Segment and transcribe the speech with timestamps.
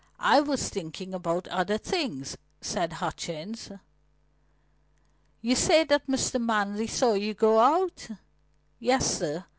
[0.23, 3.69] I was thinking about other things," said Hutchings.
[5.43, 6.43] "You say that Mr.
[6.43, 8.07] Manley saw you go out?"
[8.79, 9.45] "Yes, sir.